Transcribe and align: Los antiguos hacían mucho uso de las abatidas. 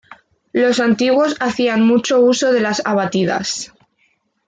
Los 0.51 0.79
antiguos 0.79 1.35
hacían 1.39 1.85
mucho 1.85 2.21
uso 2.21 2.51
de 2.51 2.59
las 2.61 2.81
abatidas. 2.87 3.71